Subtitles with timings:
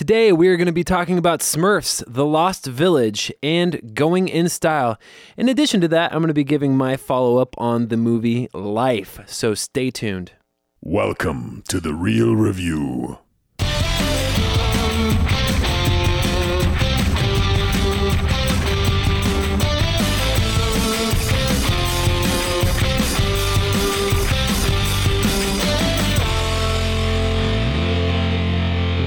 [0.00, 4.48] Today, we are going to be talking about Smurfs, The Lost Village, and Going in
[4.48, 4.98] Style.
[5.36, 8.48] In addition to that, I'm going to be giving my follow up on the movie
[8.54, 10.32] Life, so stay tuned.
[10.80, 13.18] Welcome to the Reel Review.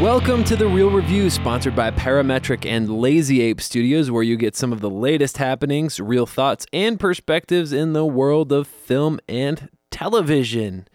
[0.03, 4.53] Welcome to the Reel Review, sponsored by Parametric and Lazy Ape Studios, where you get
[4.53, 9.69] some of the latest happenings, real thoughts, and perspectives in the world of film and
[9.91, 10.89] television.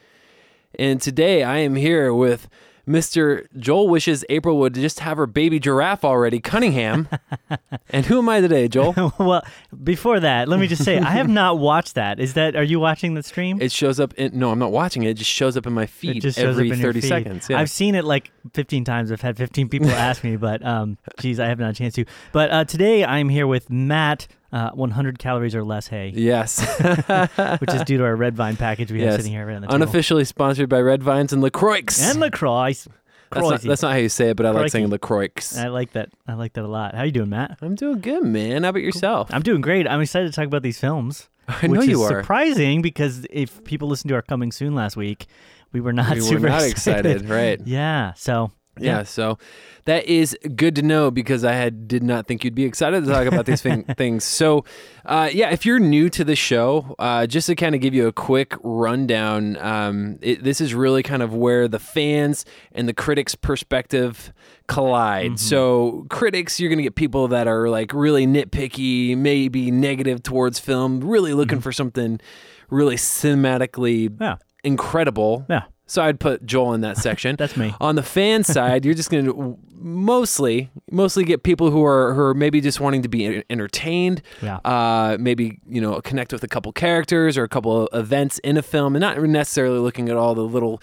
[0.78, 2.50] And today I am here with
[2.88, 3.46] Mr.
[3.58, 7.06] Joel wishes April would just have her baby giraffe already, Cunningham.
[7.90, 9.12] and who am I today, Joel?
[9.18, 9.44] well,
[9.84, 12.18] before that, let me just say I have not watched that.
[12.18, 13.60] Is that are you watching the stream?
[13.60, 15.10] It shows up in no, I'm not watching it.
[15.10, 17.08] It just shows up in my feed It just shows every up in 30 feed.
[17.08, 17.50] seconds.
[17.50, 17.60] Yeah.
[17.60, 19.12] I've seen it like 15 times.
[19.12, 22.06] I've had 15 people ask me, but um, geez, I haven't had a chance to.
[22.32, 26.60] But uh, today I'm here with Matt, uh, 100 calories or less hay, yes.
[27.60, 29.66] which is due to our red vine package we have sitting here right on the
[29.68, 29.82] table.
[29.82, 31.82] Unofficially sponsored by Red Vines and LaCroix.
[32.00, 32.74] and LaCroix.
[33.30, 35.28] that's, not, that's not how you say it, but I like saying LaCroix.
[35.56, 36.10] I like that.
[36.26, 36.94] I like that a lot.
[36.94, 37.58] How you doing, Matt?
[37.60, 38.62] I'm doing good, man.
[38.62, 39.28] How about yourself?
[39.32, 39.86] I'm doing great.
[39.86, 41.28] I'm excited to talk about these films.
[41.48, 42.22] I know which you is are.
[42.22, 45.26] surprising because if people listened to our coming soon last week,
[45.72, 47.60] we were not we were super not excited, right?
[47.64, 48.12] Yeah.
[48.14, 49.38] So Yeah, so
[49.84, 53.10] that is good to know because I had did not think you'd be excited to
[53.10, 54.24] talk about these thing, things.
[54.24, 54.64] So,
[55.06, 58.06] uh, yeah, if you're new to the show, uh, just to kind of give you
[58.06, 62.92] a quick rundown, um, it, this is really kind of where the fans and the
[62.92, 64.32] critics' perspective
[64.66, 65.38] collide.
[65.40, 70.58] So, critics, you're going to get people that are like really nitpicky, maybe negative towards
[70.58, 72.20] film, really looking for something
[72.70, 74.36] really cinematically Yeah.
[74.64, 75.46] incredible.
[75.48, 75.62] Yeah.
[75.88, 77.34] So I'd put Joel in that section.
[77.36, 77.74] That's me.
[77.80, 82.20] On the fan side, you're just going to mostly mostly get people who are who
[82.20, 84.22] are maybe just wanting to be entertained.
[84.42, 84.56] Yeah.
[84.64, 88.56] Uh, maybe you know connect with a couple characters or a couple of events in
[88.56, 90.80] a film, and not necessarily looking at all the little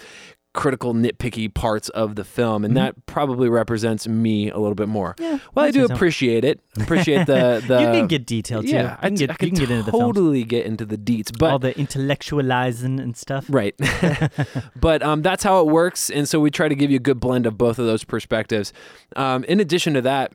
[0.55, 5.13] critical nitpicky parts of the film and that probably represents me a little bit more
[5.15, 5.23] Mm-hmm.
[5.23, 5.93] Yeah, well i do so.
[5.93, 8.71] appreciate it appreciate the the you can get detailed too.
[8.71, 10.03] yeah I, can get, I can get into films.
[10.15, 13.45] totally get into the deets but all the intellectualizing and stuff.
[13.49, 13.75] Right.
[14.79, 16.09] but um, that's how it works.
[16.09, 18.73] And so we try to give you a good blend of both of those perspectives.
[19.15, 20.33] Um, in addition to that,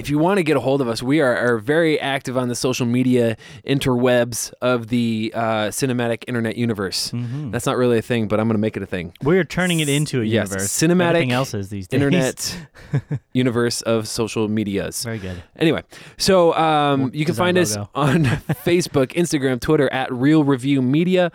[0.00, 2.48] if you want to get a hold of us, we are, are very active on
[2.48, 7.10] the social media interwebs of the uh, cinematic internet universe.
[7.12, 7.50] Mm-hmm.
[7.52, 9.12] That's not really a thing, but I'm going to make it a thing.
[9.22, 10.68] We're turning it into a Yes, universe.
[10.72, 11.96] cinematic Everything else is these days.
[12.00, 12.66] Internet
[13.32, 15.04] universe of social medias.
[15.04, 15.42] Very good.
[15.56, 15.82] Anyway,
[16.18, 18.24] so um, you can find us on
[18.64, 21.30] Facebook, Instagram, Twitter at Reel Review Media.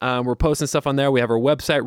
[0.00, 1.10] Um, we're posting stuff on there.
[1.10, 1.82] We have our website,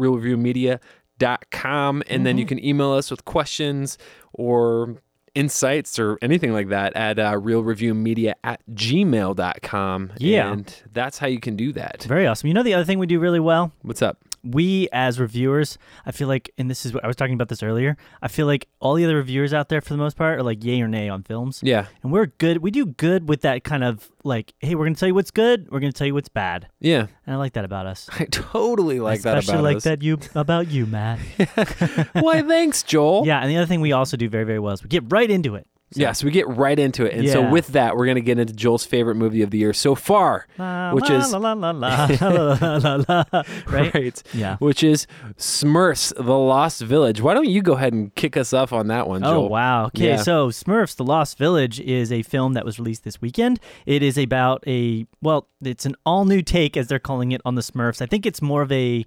[1.20, 2.50] reelreviewmedia.com, and then you Mm-hmm.
[2.50, 3.98] can email us with questions
[4.34, 4.96] or
[5.36, 10.12] insights or anything like that at uh, reelreviewmedia at gmail.com.
[10.18, 10.52] Yeah.
[10.52, 12.04] And that's how you can do that.
[12.04, 12.48] Very awesome.
[12.48, 13.72] You know the other thing we do really well?
[13.82, 14.18] What's up?
[14.44, 17.62] We as reviewers, I feel like, and this is what I was talking about this
[17.64, 17.98] earlier.
[18.22, 20.64] I feel like all the other reviewers out there, for the most part, are like
[20.64, 21.60] yay or nay on films.
[21.64, 21.86] Yeah.
[22.04, 22.60] And we're good.
[22.60, 25.70] We do good with that kind of like, hey, we're gonna tell you what's good.
[25.72, 26.68] We're gonna tell you what's bad.
[26.80, 27.08] Yeah.
[27.26, 28.10] And I like that about us.
[28.20, 29.84] I totally like that Especially like us.
[29.84, 31.20] that you about you, Matt.
[32.14, 33.26] Why, thanks, Joel.
[33.26, 35.30] Yeah, and the other thing we also do very, very well is we get right
[35.30, 35.68] into it.
[35.94, 37.14] Yeah, so- we get right into it.
[37.14, 39.74] And so with that, we're going to get into Joel's favorite movie of the year
[39.74, 43.44] so far, La, which la, is la, la, la, la.
[43.68, 44.24] right?
[44.34, 44.58] Yeah.
[44.58, 45.08] Which is
[45.38, 47.22] Smurfs: The Lost Village.
[47.22, 49.46] Why don't you go ahead and kick us off on that one, Joel?
[49.46, 49.86] Oh, wow.
[49.88, 50.18] Okay, Yeah.
[50.18, 53.60] so Smurfs: The Lost Village is a film that was released this weekend.
[53.86, 57.62] It is about a well, it's an all-new take as they're calling it on the
[57.62, 58.02] Smurfs.
[58.02, 59.06] I think it's more of a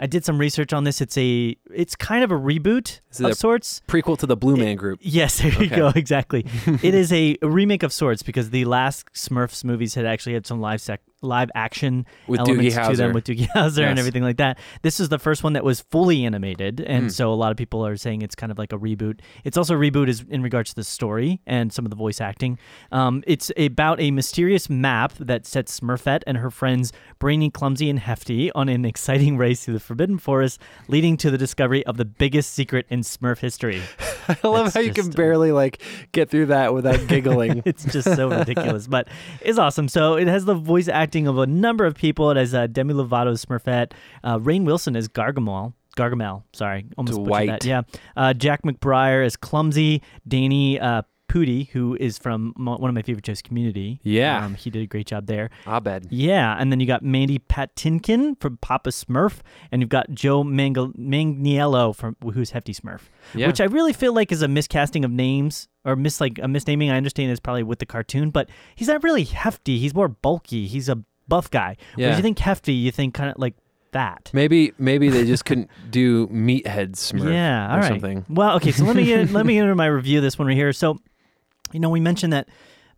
[0.00, 1.00] I did some research on this.
[1.00, 3.82] It's a it's kind of a reboot it of sorts.
[3.88, 5.00] Prequel to the Blue Man Group.
[5.02, 5.92] Yes, there you go.
[5.98, 6.46] Exactly.
[6.66, 10.60] it is a remake of sorts because the last Smurfs movies had actually had some
[10.60, 14.58] live sec- live action With elements to them with Doogie Howser and everything like that.
[14.82, 17.08] This is the first one that was fully animated, and Hmm.
[17.08, 19.20] so a lot of people are saying it's kind of like a reboot.
[19.44, 22.20] It's also a reboot is in regards to the story and some of the voice
[22.20, 22.58] acting.
[22.92, 27.98] Um, it's about a mysterious map that sets Smurfette and her friends Brainy, Clumsy, and
[27.98, 32.04] Hefty on an exciting race through the Forbidden Forest, leading to the discovery of the
[32.04, 33.82] biggest secret in Smurf history.
[34.28, 35.82] I love It's how you can barely like
[36.12, 37.62] get through that without giggling.
[37.64, 39.08] it's just so ridiculous, but
[39.40, 39.88] it's awesome.
[39.88, 42.30] So it has the voice acting of a number of people.
[42.30, 43.92] It has uh, Demi Lovato as Smurfette,
[44.24, 45.74] uh, Rainn Wilson as Gargamel.
[45.96, 47.48] Gargamel, sorry, almost Dwight.
[47.48, 47.64] that.
[47.64, 47.82] Yeah,
[48.16, 53.26] uh, Jack McBrayer as Clumsy, Danny uh, Pudi, who is from one of my favorite
[53.26, 54.00] shows, Community.
[54.02, 54.44] Yeah.
[54.44, 55.50] um, he did a great job there.
[55.66, 56.08] Abed.
[56.10, 59.40] Yeah, and then you got Mandy Patinkin from Papa Smurf,
[59.70, 63.02] and you've got Joe Mangal- Manganiello from who's Hefty Smurf,
[63.34, 63.46] Yeah.
[63.46, 66.90] which I really feel like is a miscasting of names or mis like a misnaming.
[66.90, 69.78] I understand is probably with the cartoon, but he's not really hefty.
[69.78, 70.66] He's more bulky.
[70.66, 70.98] He's a
[71.28, 71.76] buff guy.
[71.94, 72.16] When Yeah.
[72.16, 73.54] you think hefty, you think kind of like
[73.92, 74.30] that.
[74.34, 77.88] Maybe maybe they just couldn't do meathead Smurf yeah, or all right.
[77.88, 78.24] something.
[78.28, 80.48] Well, okay, so let me get let me get into my review of this one
[80.48, 80.72] right here.
[80.72, 80.98] So,
[81.72, 82.48] you know, we mentioned that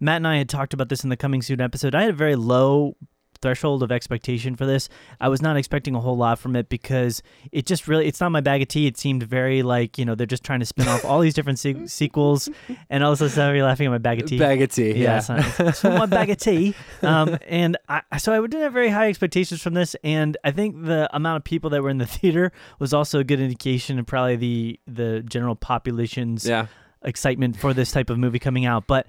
[0.01, 1.95] Matt and I had talked about this in the coming soon episode.
[1.95, 2.97] I had a very low
[3.43, 4.91] threshold of expectation for this.
[5.19, 7.23] I was not expecting a whole lot from it because
[7.53, 8.87] it just really it's not my bag of tea.
[8.87, 11.59] It seemed very like, you know, they're just trying to spin off all these different
[11.59, 12.51] se- sequels
[12.91, 13.55] and all this other stuff.
[13.55, 14.39] You're laughing at my bag of tea.
[14.39, 14.91] Bag of tea.
[14.93, 15.17] Yeah, Yeah.
[15.19, 16.75] it's, not, it's not one bag of tea.
[17.03, 20.85] Um, and I, so I didn't have very high expectations from this, and I think
[20.85, 24.05] the amount of people that were in the theater was also a good indication of
[24.05, 26.67] probably the the general population's yeah.
[27.03, 28.87] Excitement for this type of movie coming out.
[28.87, 29.07] But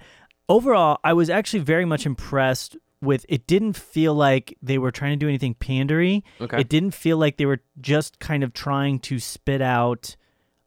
[0.48, 3.26] overall, I was actually very much impressed with.
[3.28, 6.22] It didn't feel like they were trying to do anything pandery.
[6.40, 6.60] Okay.
[6.60, 10.16] It didn't feel like they were just kind of trying to spit out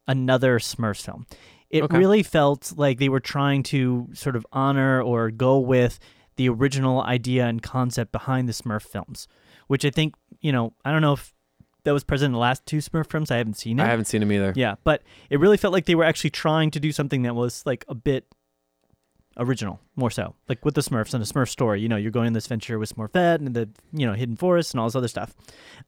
[0.08, 1.26] another Smurfs film.
[1.68, 1.98] It Okay.
[1.98, 5.98] really felt like they were trying to sort of honor or go with
[6.36, 9.26] the original idea and concept behind the Smurf films,
[9.66, 11.32] which I think, you know, I don't know if
[11.86, 13.30] that was present in the last two Smurf films.
[13.30, 13.84] I haven't seen it.
[13.84, 14.52] I haven't seen him either.
[14.56, 17.64] Yeah, but it really felt like they were actually trying to do something that was
[17.64, 18.26] like a bit
[19.36, 20.34] original, more so.
[20.48, 22.78] Like with the Smurfs and the Smurf story, you know, you're going on this venture
[22.78, 25.34] with Smurfette and the you know hidden forest and all this other stuff.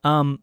[0.05, 0.41] Um,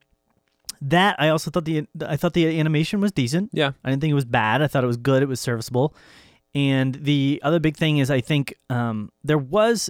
[0.82, 3.52] that I also thought the I thought the animation was decent.
[3.54, 3.72] Yeah.
[3.84, 4.62] I didn't think it was bad.
[4.62, 5.24] I thought it was good.
[5.24, 5.96] It was serviceable.
[6.54, 9.90] And the other big thing is I think um, there was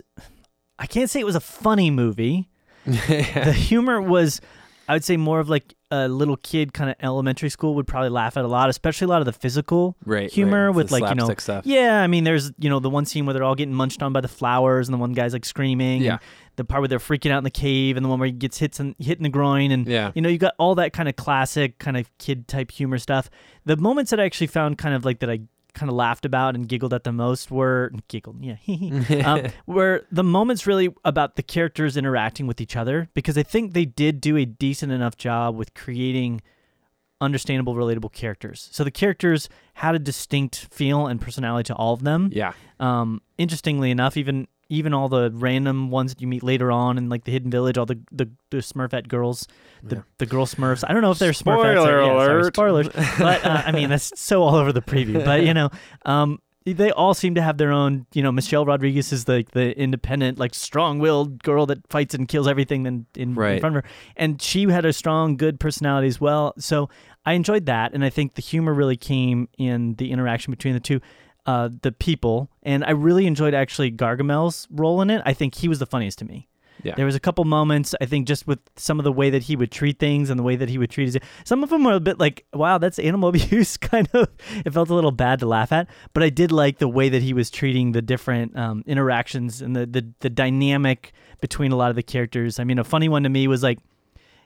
[0.77, 2.49] I can't say it was a funny movie.
[2.85, 4.41] The humor was
[4.87, 8.09] I would say more of like a little kid kind of elementary school would probably
[8.09, 10.29] laugh at a lot, especially a lot of the physical right.
[10.31, 10.75] humor right.
[10.75, 11.65] with The like you know stuff.
[11.65, 14.11] yeah i mean there's you know the one scene where they're all getting munched on
[14.13, 16.13] by the flowers and the one guy's like screaming Yeah.
[16.13, 16.21] and
[16.57, 18.57] the part where they're freaking out in the cave and the one where he gets
[18.57, 20.11] hits and hit in the groin and Yeah.
[20.15, 23.29] you know you got all that kind of classic kind of kid type humor stuff
[23.65, 25.39] the moments that i actually found kind of like that i
[25.75, 28.55] kind of laughed about and giggled at the most were giggled yeah
[29.25, 33.73] um, were the moments really about the characters interacting with each other because i think
[33.73, 36.41] they did do a decent enough job with creating
[37.21, 42.03] understandable relatable characters so the characters had a distinct feel and personality to all of
[42.03, 42.53] them Yeah.
[42.79, 47.09] um, interestingly enough, even even all the random ones that you meet later on in
[47.09, 49.47] like the hidden village, all the the, the Smurfette girls,
[49.83, 50.01] the Yeah.
[50.17, 50.83] the girl Smurfs.
[50.87, 51.73] I don't know if they're Smurfettes.
[51.75, 52.53] Spoiler or, yeah, sorry, alert.
[52.55, 52.87] spoilers.
[53.19, 55.23] but uh, I mean that's so all over the preview.
[55.23, 55.69] But you know,
[56.05, 58.07] um, they all seem to have their own.
[58.13, 62.47] You know, Michelle Rodriguez is the the independent, like strong-willed girl that fights and kills
[62.47, 66.19] everything in, in, in front of her, and she had a strong, good personality as
[66.19, 66.55] well.
[66.57, 66.89] So
[67.23, 70.79] I enjoyed that, and I think the humor really came in the interaction between the
[70.79, 71.01] two
[71.45, 75.21] uh, the people, and I really enjoyed actually Gargamel's role in it.
[75.25, 76.47] I think he was the funniest to me.
[76.83, 76.93] Yeah.
[76.95, 79.55] There was a couple moments I think just with some of the way that he
[79.55, 81.17] would treat things and the way that he would treat his.
[81.43, 83.77] Some of them were a bit like, wow, that's animal abuse.
[83.85, 84.29] Kind of,
[84.63, 87.21] it felt a little bad to laugh at, but I did like the way that
[87.21, 91.89] he was treating the different um, interactions and the, the the dynamic between a lot
[91.89, 92.59] of the characters.
[92.59, 93.79] I mean, a funny one to me was like.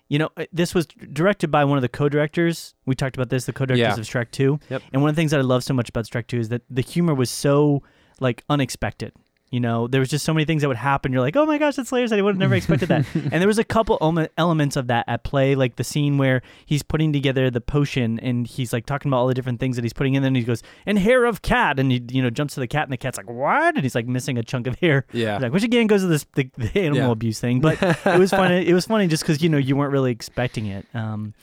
[0.09, 2.73] You know, uh, this was directed by one of the co-directors.
[2.85, 3.93] We talked about this, the co-directors Yeah.
[3.93, 4.59] of Shrek 2.
[4.69, 4.81] Yep.
[4.91, 6.63] And one of the things that I love so much about Shrek 2 is that
[6.69, 7.83] the humor was so
[8.19, 9.13] like unexpected.
[9.51, 11.11] You know, there was just so many things that would happen.
[11.11, 12.11] You're like, oh my gosh, that's hilarious.
[12.11, 13.05] I would have never expected that.
[13.13, 13.97] and there was a couple
[14.37, 18.45] elements of that at play, like the scene where he's putting together the potion and
[18.45, 20.21] he's like talking about all the different things that he's putting in.
[20.21, 21.79] There And he goes, and hair of cat.
[21.79, 23.73] And he, you know, jumps to the cat and the cat's like, what?
[23.75, 25.05] And he's like missing a chunk of hair.
[25.13, 25.37] Yeah.
[25.39, 27.11] Like, which again goes to this the, the animal Yeah.
[27.11, 28.67] abuse thing, but it was funny.
[28.67, 30.85] It was funny just because you know you weren't really expecting it.
[30.93, 31.33] Um,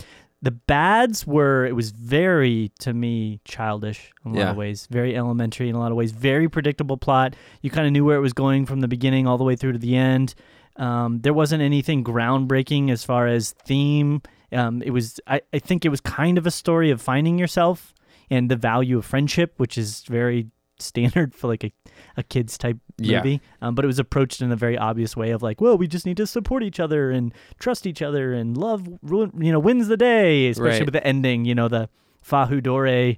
[0.47, 5.17] the bads were it was very to me childish in a lot of ways, very
[5.17, 7.35] elementary in a lot of ways, very predictable plot.
[7.63, 9.73] You kind of knew where it was going from the beginning all the way through
[9.73, 10.37] to the end.
[10.77, 14.23] Um, there wasn't anything groundbreaking as far as theme.
[14.53, 17.93] Um, it was I, I think it was kind of a story of finding yourself
[18.31, 20.47] and the value of friendship, which is very
[20.79, 21.73] standard for like a,
[22.17, 23.19] a kids type Yeah.
[23.19, 23.41] movie.
[23.63, 26.07] Um, but it was approached in a very obvious way of like, well, we just
[26.07, 29.97] need to support each other and trust each other and love, you know, wins the
[29.97, 30.85] day, especially Right.
[30.85, 31.89] with the ending, you know, the
[32.25, 33.17] Fahu Dore Yeah.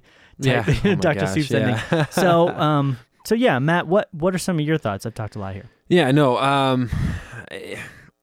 [0.63, 1.19] type Oh my Dr.
[1.21, 1.57] gosh, Seuss yeah.
[1.91, 2.05] ending.
[2.11, 5.05] So, um, so yeah, Matt, what what are some of your thoughts?
[5.05, 5.69] I've talked a lot here.
[5.89, 6.37] Yeah, no.
[6.37, 6.89] Um,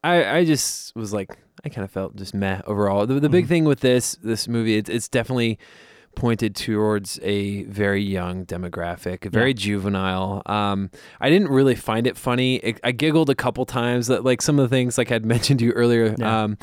[0.05, 3.07] I I just was like I kind of felt just meh overall.
[3.07, 3.49] The, the big Mhm.
[3.49, 5.59] thing with this this movie, it's, it's definitely
[6.17, 10.43] pointed towards a very young demographic, very juvenile.
[10.47, 12.57] Um, I didn't really find it funny.
[12.57, 15.61] It, I giggled a couple times that like some of the things like I'd mentioned
[15.61, 16.15] to you earlier.
[16.19, 16.43] Yeah.
[16.45, 16.59] Um,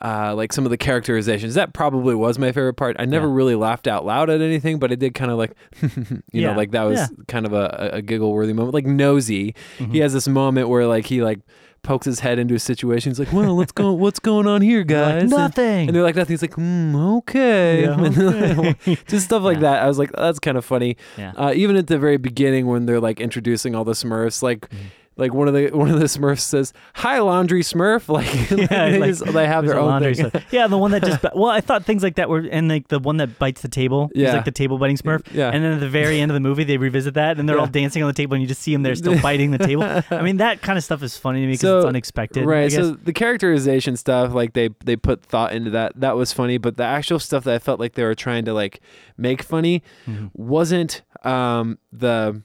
[0.00, 1.54] uh, like some of the characterizations.
[1.54, 2.94] That probably was my favorite part.
[3.00, 3.34] I never Yeah.
[3.34, 6.50] really laughed out loud at anything, but I did kind of like, you Yeah.
[6.52, 7.06] know, like that was Yeah.
[7.26, 8.74] kind of a, a giggle worthy moment.
[8.74, 9.92] Like Nosy, Mm-hmm.
[9.92, 11.40] he has this moment where like he like
[11.82, 13.10] pokes his head into a situation.
[13.10, 13.92] He's like, "Well, let's go.
[14.04, 15.86] What's going on here, They're like, guys?" And- nothing.
[15.88, 16.32] And they're like nothing.
[16.34, 17.82] He's like, mm, okay.
[17.82, 18.98] Yeah, okay.
[19.08, 19.60] Just stuff like Yeah.
[19.62, 19.82] that.
[19.82, 20.96] I was like, that's kind of funny.
[21.16, 21.32] Yeah.
[21.36, 24.68] Uh, even at the very beginning when they're like introducing all the Smurfs, like.
[24.68, 24.84] Mm-hmm.
[25.18, 28.98] Like one of the one of the Smurfs says, "Hi, laundry Smurf." Like, Yeah, they,
[28.98, 30.30] like, just- they have their own laundry thing.
[30.30, 30.44] stuff.
[30.50, 31.22] Yeah, the one that just.
[31.34, 34.10] Well, I thought things like that were, and like the one that bites the table.
[34.14, 34.32] Yeah.
[34.32, 35.22] like the table biting Smurf.
[35.34, 35.50] Yeah.
[35.50, 37.66] And then at the very end of the movie, they revisit that, and they're all
[37.66, 39.82] dancing on the table, and you just see them there still biting the table.
[40.10, 42.44] I mean, that kind of stuff is funny to me because So- it's unexpected.
[42.44, 42.70] I Right.
[42.70, 42.74] guess.
[42.78, 45.92] So the characterization stuff, like they they put thought into that.
[46.00, 48.54] That was funny, but the actual stuff that I felt like they were trying to
[48.54, 48.80] like
[49.16, 50.30] make funny Mhm.
[50.34, 52.42] wasn't um the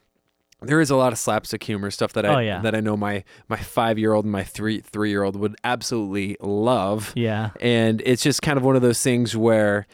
[0.66, 2.62] there is a lot of slapstick humor stuff that I Oh, yeah.
[2.62, 5.56] that I know my my five year old and my three three year old would
[5.64, 7.12] absolutely love.
[7.16, 7.52] Yeah.
[7.62, 9.86] And it's just kind of one of those things where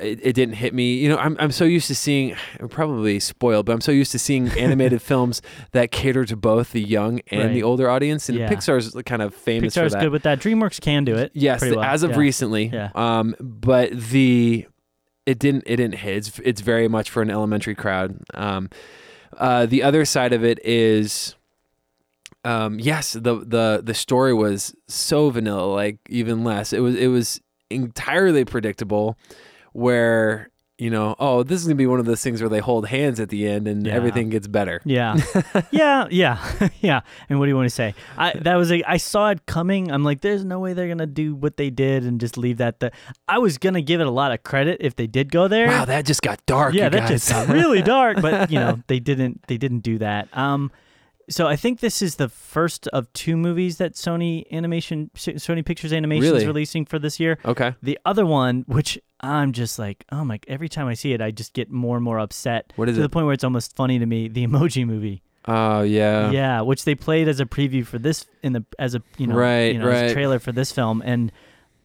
[0.00, 0.94] it, it didn't hit me.
[0.94, 4.10] You know, I'm I'm so used to seeing I'm probably spoiled, but I'm so used
[4.12, 5.40] to seeing animated films
[5.72, 8.28] that cater to both the young and the older audience.
[8.28, 8.48] And Yeah.
[8.50, 9.86] Pixar's kind of famous for that.
[9.92, 10.40] Pixar's good with that.
[10.40, 11.30] DreamWorks can do it.
[11.34, 11.80] Yes, well.
[11.80, 12.16] as of Yeah.
[12.18, 12.66] recently.
[12.72, 12.90] Yeah.
[12.94, 14.66] Um, but the
[15.26, 16.16] it didn't it didn't hit.
[16.16, 18.18] It's, it's very much for an elementary crowd.
[18.34, 18.70] Um,
[19.36, 21.34] uh, the other side of it is,
[22.44, 26.72] um, yes, the the the story was so vanilla, like even less.
[26.72, 29.16] It was it was entirely predictable,
[29.72, 30.50] where.
[30.80, 33.18] You know, oh, this is gonna be one of those things where they hold hands
[33.18, 33.94] at the end and Yeah.
[33.94, 34.80] everything gets better.
[34.84, 35.16] Yeah,
[35.72, 36.38] yeah, yeah,
[36.80, 37.00] yeah.
[37.28, 37.96] And what do you want to say?
[38.16, 39.90] I that was a, I saw it coming.
[39.90, 42.78] I'm like, there's no way they're gonna do what they did and just leave that.
[42.78, 42.92] The
[43.26, 45.66] I was gonna give it a lot of credit if they did go there.
[45.66, 46.74] Wow, that just got dark.
[46.74, 47.10] yeah, you that guys.
[47.10, 48.20] just got really dark.
[48.22, 50.28] But you know, they didn't they didn't do that.
[50.36, 50.70] Um,
[51.28, 55.92] so I think this is the first of two movies that Sony Animation Sony Pictures
[55.92, 56.46] Animation is Really?
[56.46, 57.38] releasing for this year.
[57.44, 57.74] okay.
[57.82, 60.38] The other one, which I'm just like, oh my!
[60.48, 62.72] Every time I see it, I just get more and more upset.
[62.76, 63.02] What is to it?
[63.02, 64.28] the point where it's almost funny to me.
[64.28, 66.30] The Emoji Movie, Oh yeah.
[66.30, 69.34] yeah, which they played as a preview for this in the as a you know
[69.34, 70.12] Right, you know as a right.
[70.12, 71.32] trailer for this film, and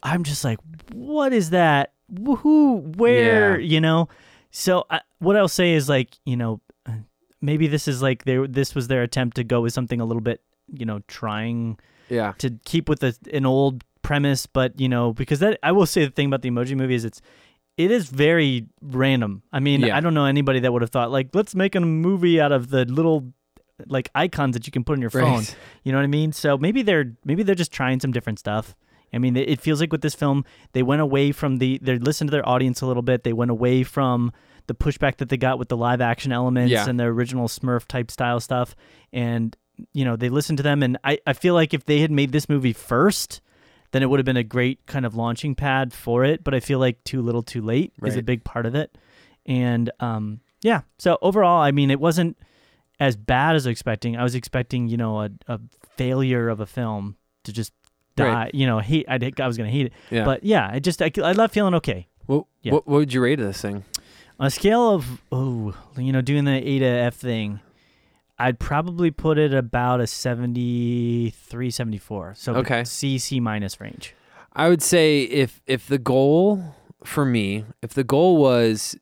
[0.04, 0.60] I'm just like,
[0.92, 1.94] what is that?
[2.14, 2.96] Woohoo!
[2.98, 3.66] Where Yeah.
[3.68, 4.10] you know?
[4.52, 6.62] So I, what I'll say is like you know,
[7.44, 10.22] maybe this is like their this was their attempt to go with something a little
[10.22, 10.42] bit
[10.74, 11.78] you know trying
[12.10, 12.34] Yeah.
[12.40, 16.06] to keep with a, an old premise, but you know, because that I will say
[16.06, 17.22] the thing about the emoji movie is it's
[17.78, 19.42] it is very random.
[19.52, 19.98] I mean, Yeah.
[19.98, 22.70] I don't know anybody that would have thought like let's make a movie out of
[22.70, 23.34] the little
[23.88, 25.40] like icons that you can put on your phone.
[25.40, 25.56] Right.
[25.84, 26.32] You know what I mean?
[26.32, 28.76] So maybe they're maybe they're just trying some different stuff.
[29.16, 32.30] I mean, it feels like with this film, they went away from the they listened
[32.30, 33.24] to their audience a little bit.
[33.24, 34.32] They went away from
[34.68, 36.88] the pushback that they got with the live action elements Yeah.
[36.88, 38.76] and the original Smurf type style stuff,
[39.12, 39.56] and
[39.94, 40.84] you know they listened to them.
[40.84, 43.42] And I I feel like if they had made this movie first,
[43.92, 46.44] then it would have been a great kind of launching pad for it.
[46.44, 48.98] But I feel like too little, too late is a big part of it.
[49.46, 50.82] And um, yeah.
[50.98, 52.38] So overall, I mean, it wasn't
[53.00, 54.18] as bad as I was expecting.
[54.18, 55.60] I was expecting, you know, a, a
[55.98, 57.74] failure of a film to just
[58.16, 58.34] die.
[58.34, 58.56] Right.
[58.56, 59.06] You know, hate.
[59.10, 59.94] I, I was gonna hate it.
[60.10, 60.26] Yeah.
[60.26, 62.08] But yeah, I just I, I left feeling okay.
[62.26, 62.74] what, yeah.
[62.74, 63.84] what what would you rate this thing?
[64.40, 67.60] On a scale of oh, you know, doing the A to F thing,
[68.40, 72.34] I'd probably put it about a 73, 74.
[72.36, 72.84] So Okay.
[72.84, 74.16] C C minus range.
[74.54, 78.98] I would say if if the goal for me, if the goal was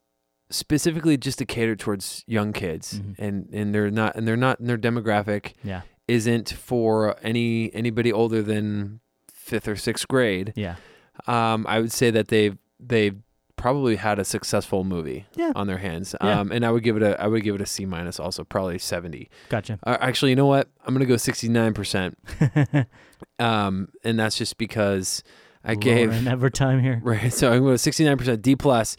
[0.49, 3.15] specifically just to cater towards young kids Mhm.
[3.19, 5.81] and and they're not and they're not and their demographic Yeah.
[6.09, 8.99] isn't for any anybody older than
[9.33, 10.75] 5th or 6th grade, Yeah.
[11.25, 13.15] um I would say that they've they've
[13.61, 15.51] probably had a successful movie Yeah.
[15.55, 16.15] on their hands.
[16.19, 16.39] Yeah.
[16.39, 18.43] Um and I would give it a I would give it a C minus also,
[18.43, 19.29] probably 70.
[19.49, 19.77] Gotcha.
[19.85, 20.67] Uh, actually, you know what?
[20.85, 22.15] I'm going to go 69%.
[23.39, 25.23] Um and that's just because
[25.63, 26.99] I gave Lauren, ever time here.
[27.03, 27.31] Right.
[27.31, 28.97] So I'm going to 69% D plus.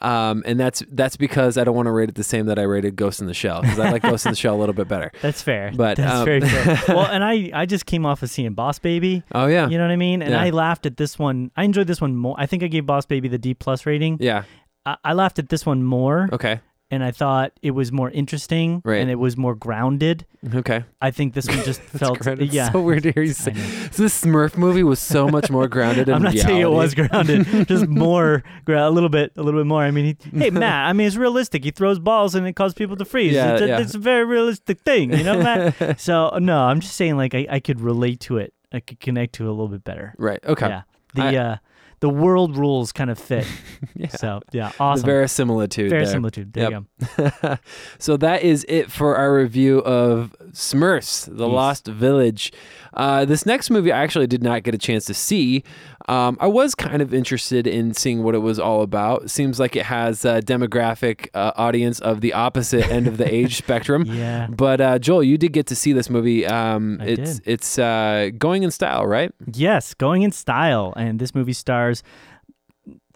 [0.00, 2.62] Um, and that's that's because I don't want to rate it the same that I
[2.62, 4.88] rated Ghost in the Shell because I like Ghost in the Shell a little bit
[4.88, 5.12] better.
[5.22, 5.72] That's fair.
[5.74, 6.78] But, that's um, very fair.
[6.88, 9.22] well, and I I just came off of seeing Boss Baby.
[9.32, 10.22] Oh yeah, You know what I mean?
[10.22, 10.42] And Yeah.
[10.42, 11.50] I laughed at this one.
[11.56, 12.34] I enjoyed this one more.
[12.38, 14.18] I think I gave Boss Baby the D plus rating.
[14.20, 14.44] yeah.
[14.86, 16.60] I, I laughed at this one more, Okay,
[16.94, 19.00] and I thought it was more interesting Right.
[19.00, 20.24] and it was more grounded.
[20.54, 20.84] okay.
[21.02, 22.40] I think this one just felt great.
[22.40, 22.70] It's yeah.
[22.70, 23.52] so weird to hear you say.
[23.90, 26.08] So this Smurf movie was so much more grounded.
[26.08, 29.82] I'm not saying it was grounded, just more, a little bit, a little bit more.
[29.82, 31.64] I mean, he, hey Matt, I mean it's realistic.
[31.64, 33.32] He throws balls and it causes people to freeze.
[33.34, 33.80] Yeah, it's, a, yeah.
[33.80, 36.00] it's a very realistic thing, you know, Matt.
[36.00, 38.54] so no, I'm just saying like I, I could relate to it.
[38.72, 40.14] I could connect to it a little bit better.
[40.18, 40.40] Right.
[40.44, 40.68] Okay.
[40.68, 40.82] Yeah,
[41.14, 41.56] the I- uh,
[42.04, 43.46] the world rules kind of fit.
[43.96, 44.08] Yeah.
[44.08, 44.76] So yeah, awesome.
[44.78, 45.06] The awesome.
[45.06, 45.92] verisimilitude.
[45.92, 46.00] there.
[46.00, 46.52] Verisimilitude.
[46.52, 47.58] There you go.
[47.98, 52.52] so that is it for our review of Smurfs, The Lost Village.
[52.94, 55.62] Uh, this next movie I actually did not get a chance to see.
[56.06, 59.30] Um, I was kind of interested in seeing what it was all about.
[59.30, 63.56] Seems like it has a demographic uh, audience of the opposite end of the age
[63.56, 64.04] spectrum.
[64.06, 64.48] Yeah.
[64.50, 66.44] But uh, Joel, you did get to see this movie.
[66.46, 67.48] Um, I it's did.
[67.48, 69.32] it's uh, going in style, right?
[69.52, 70.92] Yes, going in style.
[70.96, 72.02] And this movie stars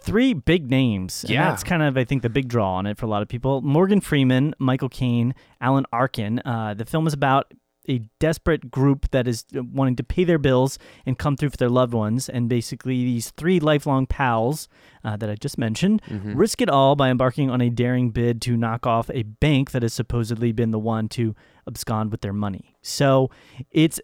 [0.01, 1.25] three big names.
[1.25, 1.51] And Yeah.
[1.51, 3.61] that's kind of, I think, the big draw on it for a lot of people.
[3.63, 6.41] Morgan Freeman, Michael Caine, Alan Arkin.
[6.45, 7.53] Uh, the film is about
[7.89, 11.57] a desperate group that is uh, wanting to pay their bills and come through for
[11.57, 12.29] their loved ones.
[12.29, 14.69] And basically, these three lifelong pals
[15.05, 18.57] uh, that I just mentioned risk it all by embarking on a daring bid to
[18.57, 21.35] knock off a bank that has supposedly been the one to
[21.67, 22.77] abscond with their money.
[22.83, 23.31] So
[23.71, 24.01] it's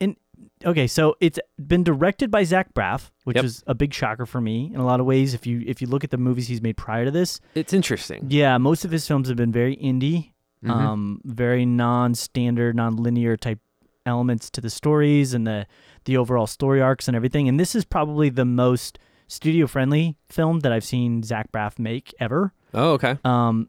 [0.00, 0.16] in
[0.64, 3.44] okay, so it's been directed by Zach Braff, which Yep.
[3.44, 5.32] is a big shocker for me in a lot of ways.
[5.32, 8.26] If you if you look at the movies he's made prior to this, It's interesting.
[8.28, 10.32] yeah, most of his films have been very indie,
[10.64, 10.70] Mhm.
[10.70, 13.60] um, very non-standard, non-linear type
[14.04, 15.66] elements to the stories and the
[16.04, 17.48] the overall story arcs and everything.
[17.48, 22.52] And this is probably the most studio-friendly film that I've seen Zach Braff make ever.
[22.72, 23.18] Oh, okay.
[23.24, 23.68] Um,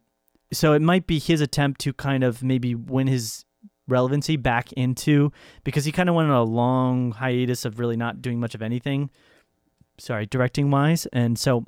[0.53, 3.43] so it might be his attempt to kind of maybe win his
[3.87, 5.31] relevancy back into
[5.63, 8.61] because he kind of went on a long hiatus of really not doing much of
[8.61, 9.09] anything.
[9.97, 11.65] Sorry, directing wise, and so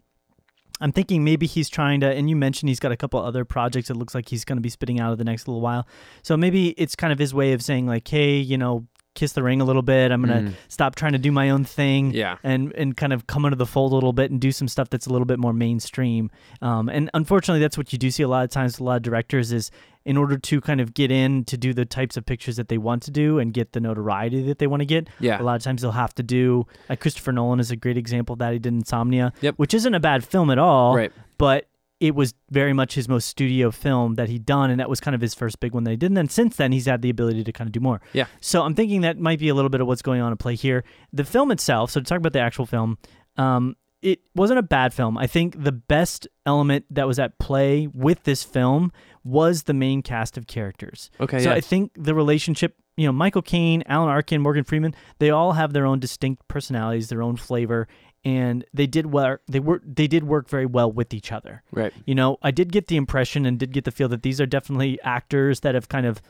[0.81, 2.07] I'm thinking maybe he's trying to.
[2.07, 3.89] And you mentioned he's got a couple other projects.
[3.89, 5.87] It looks like he's going to be spitting out of the next little while.
[6.21, 8.87] So maybe it's kind of his way of saying like, hey, you know,
[9.19, 10.11] kiss the ring a little bit.
[10.11, 10.53] I'm gonna Mm.
[10.69, 12.37] stop trying to do my own thing Yeah.
[12.43, 14.89] and and kind of come into the fold a little bit and do some stuff
[14.89, 16.29] that's a little bit more mainstream.
[16.61, 18.73] Um, and unfortunately, that's what you do see a lot of times.
[18.73, 19.71] with A lot of directors is
[20.05, 22.77] in order to kind of get in to do the types of pictures that they
[22.77, 25.07] want to do and get the notoriety that they want to get.
[25.19, 25.41] Yeah.
[25.41, 28.33] A lot of times they'll have to do like Christopher Nolan is a great example
[28.33, 28.53] of that.
[28.53, 29.55] He did Insomnia, Yep.
[29.57, 31.11] which isn't a bad film at all, Right.
[31.37, 31.67] but
[31.99, 35.15] it was very much his most studio film that he'd done, and that was kind
[35.15, 36.07] of his first big one that he did.
[36.07, 38.01] And then since then, he's had the ability to kind of do more.
[38.13, 38.25] Yeah.
[38.39, 40.55] So I'm thinking that might be a little bit of what's going on at play
[40.55, 40.83] here.
[41.11, 42.97] The film itself, so to talk about the actual film,
[43.37, 45.17] um, it wasn't a bad film.
[45.17, 48.93] I think the best element that was at play with this film
[49.25, 51.11] was the main cast of characters.
[51.19, 51.39] Okay.
[51.39, 51.55] So yeah.
[51.55, 55.73] I think the relationship, you know, Michael Caine, Alan Arkin, Morgan Freeman, they all have
[55.73, 57.89] their own distinct personalities, their own flavor,
[58.25, 59.41] and they did work.
[59.47, 61.63] They were they did work very well with each other.
[61.71, 61.93] right.
[62.05, 64.45] You know, I did get the impression and did get the feel that these are
[64.45, 66.21] definitely actors that have kind of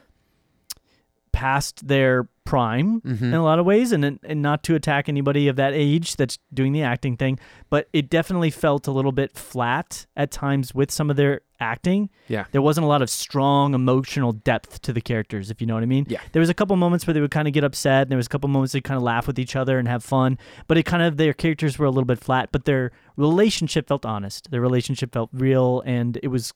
[1.40, 3.22] past their prime Mhm.
[3.22, 6.38] in a lot of ways and and not to attack anybody of that age that's
[6.54, 7.38] doing the acting thing,
[7.70, 12.10] but it definitely felt a little bit flat at times with some of their acting.
[12.28, 12.46] Yeah.
[12.52, 15.84] There wasn't a lot of strong emotional depth to the characters, if you know what
[15.84, 16.06] I mean.
[16.10, 16.22] Yeah.
[16.32, 18.26] There was a couple moments where they would kind of get upset, and there was
[18.26, 20.84] a couple moments they kind of laugh with each other and have fun, but it
[20.84, 24.50] kind of their characters were a little bit flat, but their relationship felt honest.
[24.52, 26.54] Their relationship felt real, and it was,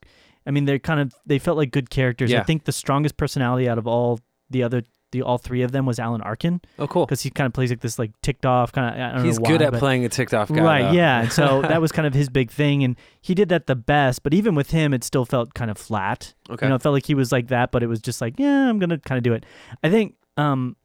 [0.47, 2.31] I mean, they kind of they felt like good characters.
[2.31, 2.39] Yeah.
[2.39, 4.19] I think the strongest personality out of all
[4.53, 7.05] the other the all three of them was Alan Arkin Oh, cool.
[7.05, 8.99] because he kind of plays like this like ticked off kind of.
[8.99, 10.63] I don't He's know good at but- playing a ticked off guy.
[10.63, 10.91] right, though.
[10.91, 11.21] yeah.
[11.21, 14.23] And so that was kind of his big thing, and he did that the best.
[14.23, 16.33] But even with him, it still felt kind of flat.
[16.49, 16.65] Okay.
[16.65, 18.67] You know, it felt like he was like that, but it was just like, yeah,
[18.67, 19.45] I'm gonna kind of do it.
[19.83, 20.75] I think um,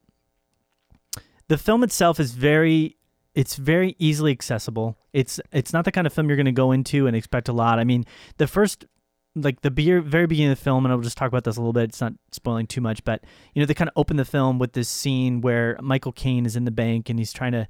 [1.47, 2.97] the film itself is very,
[3.33, 4.95] it's very easily accessible.
[5.11, 7.79] It's it's not the kind of film you're gonna go into and expect a lot.
[7.79, 8.05] I mean,
[8.37, 8.85] the first.
[9.35, 11.59] Like the be- very beginning of the film, and I'll just talk about this a
[11.61, 11.83] little bit.
[11.85, 14.73] It's not spoiling too much, but you know they kind of open the film with
[14.73, 17.67] this scene where Michael Caine is in the bank and he's trying to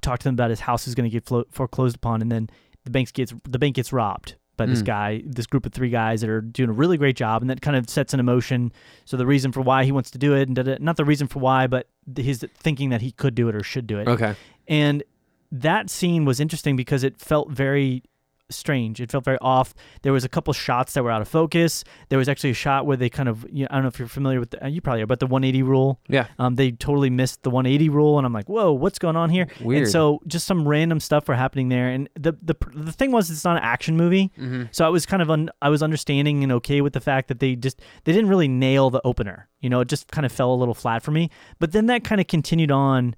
[0.00, 2.48] talk to them about his house is going to get flo- foreclosed upon, and then
[2.84, 4.86] the bank gets the bank gets robbed by this Mm.
[4.86, 7.60] guy, this group of three guys that are doing a really great job, and that
[7.60, 8.72] kind of sets an emotion.
[9.04, 11.38] So the reason for why he wants to do it, and not the reason for
[11.40, 14.06] why, but his thinking that he could do it or should do it.
[14.08, 14.36] Okay.
[14.68, 15.02] And
[15.52, 18.04] that scene was interesting because it felt very
[18.50, 19.00] strange.
[19.00, 19.74] It felt very off.
[20.02, 21.84] There was a couple shots that were out of focus.
[22.08, 23.98] There was actually a shot where they kind of, you know, I don't know if
[23.98, 26.00] you're familiar with, the, uh, you probably are, but the 180 rule.
[26.08, 26.26] Yeah.
[26.38, 29.46] Um, they totally missed the 180 rule, and I'm like, whoa, what's going on here?
[29.60, 29.82] Weird.
[29.82, 31.88] And so just some random stuff were happening there.
[31.88, 34.30] And the the the thing was, it's not an action movie.
[34.38, 34.64] Mm-hmm.
[34.72, 37.40] So I was kind of un- I was understanding and okay with the fact that
[37.40, 39.48] they just they didn't really nail the opener.
[39.60, 41.30] You know, it just kind of fell a little flat for me.
[41.58, 43.14] But then that kind of continued on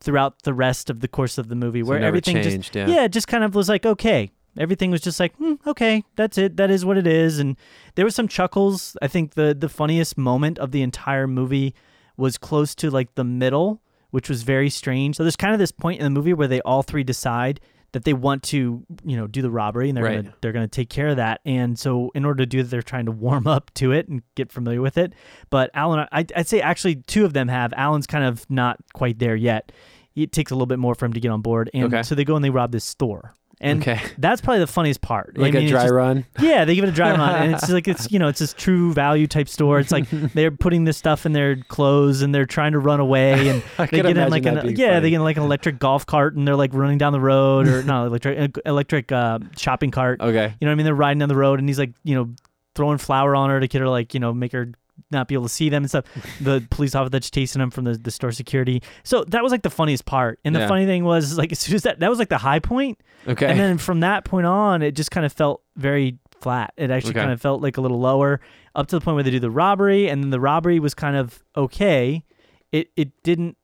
[0.00, 2.86] throughout the rest of the course of the movie, So where everything changed, just yeah.
[2.86, 4.30] yeah, it just kind of was like okay.
[4.58, 6.56] Everything was just like hmm, okay, that's it.
[6.56, 7.38] That is what it is.
[7.38, 7.56] And
[7.94, 8.96] there was some chuckles.
[9.00, 11.74] I think the the funniest moment of the entire movie
[12.16, 15.16] was close to like the middle, which was very strange.
[15.16, 17.60] So there's kind of this point in the movie where they all three decide
[17.92, 20.22] that they want to, you know, do the robbery and they're Right.
[20.24, 21.40] gonna they're gonna take care of that.
[21.46, 24.22] And so in order to do that, they're trying to warm up to it and
[24.34, 25.14] get familiar with it.
[25.48, 27.72] But Alan, I, I'd say actually two of them have.
[27.74, 29.72] Alan's kind of not quite there yet.
[30.16, 31.70] It takes a little bit more for him to get on board.
[31.72, 32.02] And Okay.
[32.02, 33.32] so they go and they rob this store.
[33.60, 34.00] And Okay.
[34.18, 35.34] that's probably the funniest part.
[35.36, 36.24] I Like mean, a dry just- run.
[36.40, 38.52] Yeah, they give it a dry run, and it's like it's you know it's this
[38.54, 39.78] true value type store.
[39.80, 43.48] It's like they're putting this stuff in their clothes and they're trying to run away,
[43.50, 45.00] and they get in like an yeah funny.
[45.00, 47.66] they get in like an electric golf cart and they're like running down the road
[47.68, 50.20] or not electric electric uh, shopping cart.
[50.20, 50.54] Okay.
[50.60, 50.84] You know what I mean?
[50.84, 52.30] They're riding down the road and he's like you know
[52.74, 54.70] throwing flour on her to get her like you know make her
[55.10, 56.04] not be able to see them and stuff.
[56.40, 58.82] the police officer that's chasing them from the, the store security.
[59.04, 60.38] So that was like the funniest part.
[60.44, 60.68] And the Yeah.
[60.68, 63.00] funny thing was like as soon as that that was like the high point.
[63.26, 63.46] Okay.
[63.46, 66.72] And then from that point on, it just kind of felt very flat.
[66.76, 67.20] It actually Okay.
[67.20, 68.40] kind of felt like a little lower
[68.74, 71.16] up to the point where they do the robbery, and then the robbery was kind
[71.16, 72.22] of okay.
[72.70, 73.56] It it didn't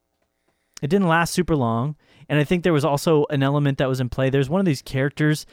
[0.83, 1.95] it didn't last super long,
[2.29, 4.29] and I think there was also an element that was in play.
[4.29, 5.47] There's one of these characters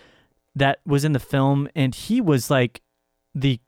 [0.55, 2.81] that was in the film, and he was like
[3.35, 3.59] the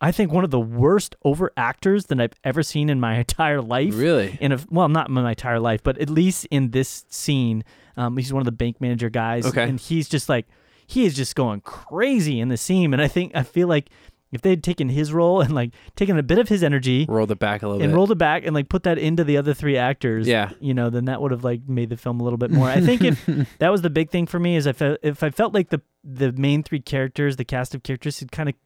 [0.00, 3.60] I think one of the worst over actors that I've ever seen in my entire
[3.62, 4.36] life really.
[4.40, 7.64] in a well, not in my entire life, but at least in this scene,
[7.96, 9.62] um, he's one of the bank manager guys, Okay.
[9.64, 10.46] and he's just like
[10.86, 13.88] he is just going crazy in the scene, and I think I feel like
[14.32, 17.30] if they had taken his role and like taken a bit of his energy Rolled
[17.30, 17.96] it back a little and bit.
[17.96, 20.50] rolled it back and like put that into the other three actors, Yeah.
[20.58, 22.66] you know, then that would have like made the film a little bit more.
[22.68, 23.24] I think if
[23.60, 25.80] that was the big thing for me is if I, if I felt like the
[26.02, 28.56] the main three characters, the cast of characters, had kind of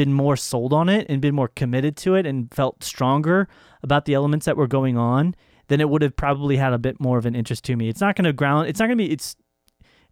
[0.00, 3.48] been more sold on it and been more committed to it and felt stronger
[3.82, 5.34] about the elements that were going on,
[5.68, 7.88] then it would have probably had a bit more of an interest to me.
[7.88, 8.68] It's not going to ground.
[8.68, 9.10] It's not going to be.
[9.12, 9.36] It's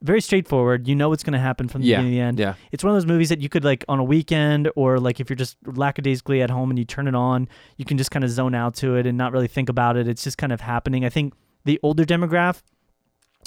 [0.03, 0.87] very straightforward.
[0.87, 1.96] You know what's going to happen from the Yeah.
[1.98, 2.38] beginning to the end.
[2.38, 2.55] Yeah.
[2.70, 5.31] It's one of those movies that you could like on a weekend or like if
[5.31, 7.48] you're just lackadaisically at home and you turn it on,
[7.79, 10.07] you can just kind of zone out to it and not really think about it.
[10.07, 11.05] It's just kind of happening.
[11.05, 11.33] I think
[11.64, 12.62] the older demographic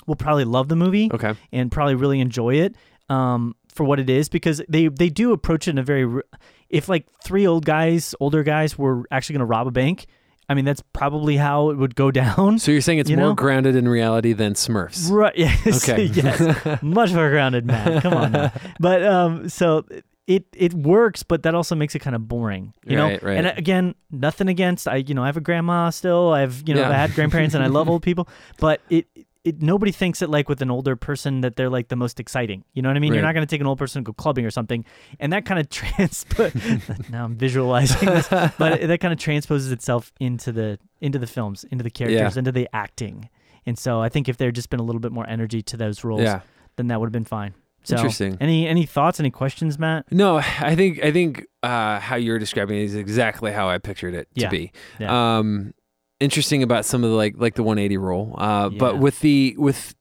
[0.08, 1.34] will probably love the movie Okay.
[1.54, 2.75] and probably really enjoy it
[3.10, 6.21] um, for what it is because they they do approach it in a very
[6.69, 10.05] if like three old guys, older guys were actually going to rob a bank.
[10.49, 12.60] I mean, that's probably how it would go down.
[12.60, 13.34] So you're saying it's You more know?
[13.36, 15.10] grounded in reality than Smurfs?
[15.10, 15.34] Right.
[15.38, 15.88] Yes.
[15.89, 16.03] Okay.
[16.13, 16.81] yes.
[16.81, 18.01] Much more grounded, man.
[18.01, 18.31] Come on.
[18.34, 18.51] Now.
[18.79, 19.86] But um, so
[20.27, 23.07] it it works, but that also makes it kind of boring, you know.
[23.07, 23.38] Right, right.
[23.38, 26.31] And again, nothing against I, you know, I have a grandma still.
[26.31, 26.89] I've you know, Yeah.
[26.89, 28.27] I had grandparents, and I love old people.
[28.60, 29.07] But it.
[29.43, 32.63] It, nobody thinks it like with an older person that they're like the most exciting.
[32.73, 33.12] You know what I mean?
[33.13, 34.86] You're not going to take an old person and go clubbing or something,
[35.19, 36.54] and that kind of transpose.
[37.10, 41.63] now I'm visualizing this, but that kind of transposes itself into the into the films,
[41.71, 43.30] into the characters, into the acting.
[43.65, 45.77] And so I think if there had just been a little bit more energy to
[45.77, 46.41] those roles, Yeah.
[46.75, 47.54] then that would have been fine.
[47.84, 48.38] So, Interesting.
[48.39, 49.19] Any any thoughts?
[49.19, 50.06] Any questions, Matt?
[50.12, 54.13] No, I think I think uh, how you're describing it is exactly how I pictured
[54.13, 54.49] it to Yeah.
[54.49, 54.71] be.
[54.99, 55.38] Yeah.
[55.39, 55.73] Um,
[56.21, 58.36] interesting about some of the like like the 180 rule.
[58.38, 59.93] Uh, but with the with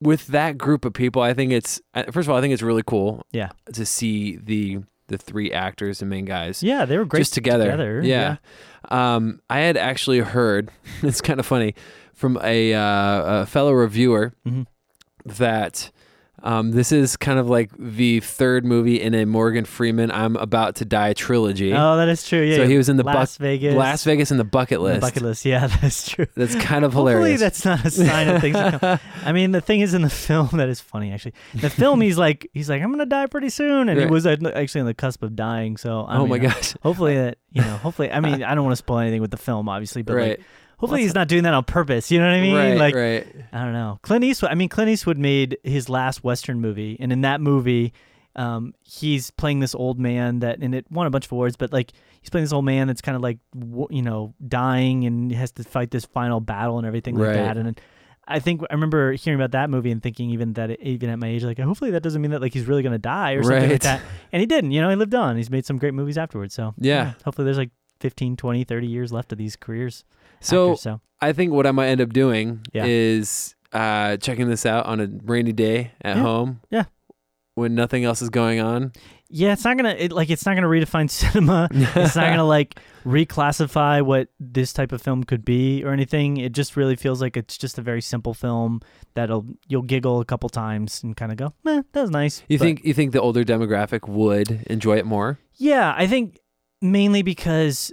[0.00, 2.62] with that group of people, I think it's uh, first of all, I think it's
[2.62, 3.22] really cool.
[3.32, 3.50] Yeah.
[3.72, 8.02] To see the the three actors and main guys Yeah, they were great just together.
[8.02, 8.36] Yeah.
[8.90, 10.70] Um, I had actually heard
[11.02, 11.74] it's kind of funny
[12.12, 14.66] from a, uh, a fellow reviewer Mhm.
[15.24, 15.90] that
[16.42, 20.76] um, this is kind of like the third movie in a Morgan Freeman "I'm About
[20.76, 21.72] to Die" trilogy.
[21.74, 22.42] Oh, that is true.
[22.42, 22.56] Yeah.
[22.56, 23.74] So he was in the Las buck- Vegas.
[23.74, 25.00] Last Vegas in the bucket the list.
[25.00, 25.44] bucket list.
[25.44, 26.26] Yeah, that's true.
[26.34, 27.18] That's kind of hilarious.
[27.18, 28.56] Hopefully that's not a sign of things.
[29.24, 31.34] I mean, the thing is in the film that is funny actually.
[31.54, 34.06] The film he's like he's like I'm gonna die pretty soon, and Right.
[34.06, 35.76] he was actually on the cusp of dying.
[35.76, 36.74] So I oh mean, my gosh!
[36.82, 37.76] Hopefully that you know.
[37.78, 40.28] Hopefully, I mean, I don't want to spoil anything with the film, obviously, but right,
[40.38, 40.40] like,
[40.78, 42.10] hopefully he's not doing that on purpose.
[42.10, 42.54] You know what I mean?
[42.56, 43.26] right, like, right.
[43.52, 43.98] I don't know.
[44.02, 44.50] Clint Eastwood.
[44.50, 47.92] I mean, Clint Eastwood made his last Western movie, and in that movie,
[48.36, 51.56] um, he's playing this old man that, and it won a bunch of awards.
[51.56, 53.38] But like, he's playing this old man that's kind of like,
[53.90, 57.34] you know, dying and has to fight this final battle and everything like Right.
[57.34, 57.56] that.
[57.56, 57.80] And
[58.28, 61.28] I think I remember hearing about that movie and thinking even that even at my
[61.28, 63.70] age, like, hopefully that doesn't mean that like he's really gonna die or something Right.
[63.72, 64.02] like that.
[64.32, 64.70] And he didn't.
[64.72, 65.36] You know, he lived on.
[65.36, 66.54] He's made some great movies afterwards.
[66.54, 67.14] So Yeah.
[67.24, 70.04] hopefully there's like 15, 20, 30 years left of these careers.
[70.40, 72.84] So actors, so I think what I might end up doing Yeah.
[72.86, 76.22] is uh, checking this out on a rainy day at Yeah.
[76.22, 76.60] home.
[76.70, 76.84] Yeah.
[77.54, 78.92] When nothing else is going on.
[79.30, 81.68] Yeah, it's not gonna it, like it's not gonna redefine cinema.
[81.72, 86.36] it's not gonna like reclassify what this type of film could be or anything.
[86.36, 88.80] It just really feels like it's just a very simple film
[89.14, 92.58] that'll you'll giggle a couple times and kind of go, "Eh, that was nice." You
[92.58, 95.38] But- think you think the older demographic would enjoy it more?
[95.56, 96.38] Yeah, I think
[96.80, 97.92] mainly because,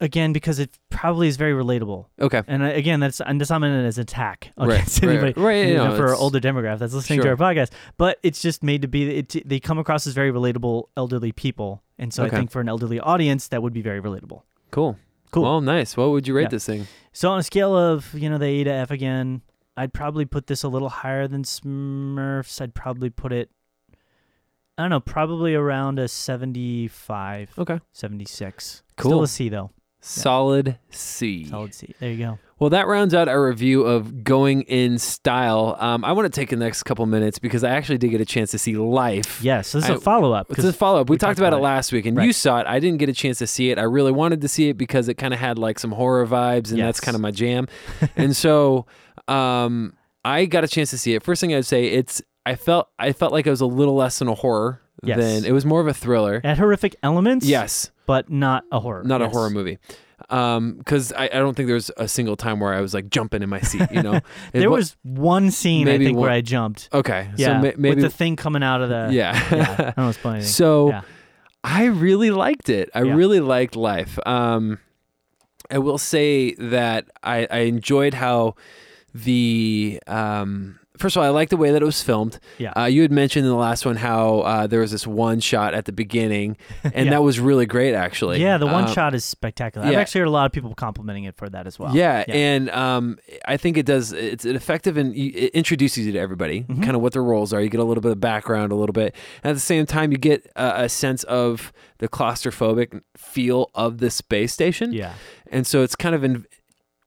[0.00, 2.06] again, because it probably is very relatable.
[2.20, 2.42] Okay.
[2.46, 5.40] And again, that's and that's not meant as an attack Right, against right, anybody.
[5.40, 7.36] right, you no, for older demographic that's listening Sure.
[7.36, 7.70] to our podcast.
[7.96, 11.82] But it's just made to be it, they come across as very relatable elderly people,
[11.98, 12.36] and so Okay.
[12.36, 14.42] I think for an elderly audience that would be very relatable.
[14.70, 14.96] Cool.
[15.30, 15.42] Cool.
[15.44, 15.96] Well, nice.
[15.96, 16.48] What would you rate Yeah.
[16.48, 16.86] this thing?
[17.12, 19.42] So on a scale of you know the A to F again,
[19.76, 22.60] I'd probably put this a little higher than Smurfs.
[22.60, 23.50] I'd probably put it.
[24.78, 27.80] I don't know, probably around a 75, Okay.
[27.92, 28.82] 76.
[28.96, 29.10] Cool.
[29.10, 29.70] Still a C though.
[30.04, 31.44] Solid C.
[31.44, 31.94] Solid C.
[32.00, 32.38] There you go.
[32.58, 35.76] Well, that rounds out our review of Going in Style.
[35.78, 38.24] Um, I want to take the next couple minutes because I actually did get a
[38.24, 39.40] chance to see Life.
[39.42, 40.50] Yes, this is I- a follow up.
[40.50, 41.08] It's a follow up.
[41.10, 42.66] We, talked about, it last week, and you saw it.
[42.66, 43.78] I didn't get a chance to see it.
[43.78, 46.70] I really wanted to see it because it kind of had like some horror vibes,
[46.72, 47.68] and that's kind of my jam.
[48.16, 48.86] and so,
[49.28, 51.22] um, I got a chance to see it.
[51.22, 54.18] First thing I'd say, it's I felt I felt like it was a little less
[54.18, 55.18] than a horror Yes.
[55.18, 56.36] than it was more of a thriller.
[56.36, 57.44] It had horrific elements.
[57.46, 59.02] Yes, but not a horror.
[59.04, 59.78] not a horror movie.
[60.30, 63.10] Um, because I, I don't think there was a single time where I was like
[63.10, 63.82] jumping in my seat.
[63.90, 64.12] You know,
[64.52, 66.88] It There wa- was one scene I think where I jumped.
[66.92, 67.30] okay.
[67.36, 69.08] Yeah, so ma- maybe with the thing coming out of the.
[69.12, 69.32] yeah.
[69.52, 69.74] yeah.
[69.78, 70.48] I don't want to spoil anything.
[70.48, 71.00] So Yeah.
[71.64, 72.88] I really liked it.
[72.94, 73.14] I Yeah.
[73.14, 74.18] really liked Life.
[74.24, 74.78] Um,
[75.70, 78.54] I will say that I, I enjoyed how
[79.14, 82.38] the um, first of all, I like the way that it was filmed.
[82.58, 82.72] Yeah.
[82.76, 85.74] Uh, you had mentioned in the last one how uh, there was this one shot
[85.74, 87.10] at the beginning, and Yeah.
[87.10, 88.40] that was really great, actually.
[88.40, 89.86] yeah, the one Um, shot is spectacular.
[89.86, 91.94] I've actually heard a lot of people complimenting it for that as well.
[91.94, 92.34] Yeah, Yeah.
[92.34, 94.12] and um, I think it does.
[94.12, 96.82] It's effective and it introduces you to everybody, Mm-hmm.
[96.82, 97.60] kind of what their roles are.
[97.60, 100.12] You get a little bit of background, a little bit, and at the same time,
[100.12, 104.92] you get a, a sense of the claustrophobic feel of the space station.
[104.92, 105.14] Yeah.
[105.50, 106.46] and so it's kind of in,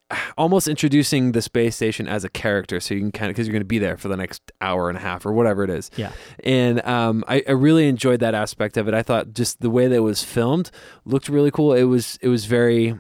[0.38, 3.54] almost introducing the space station as a character, so you can kind of because you're
[3.54, 5.90] going to be there for the next hour and a half or whatever it is.
[5.96, 6.12] Yeah.
[6.44, 8.94] And um, I, I really enjoyed that aspect of it.
[8.94, 10.72] I thought just the way that it was filmed
[11.06, 11.74] looked really cool.
[11.74, 12.96] It was it was very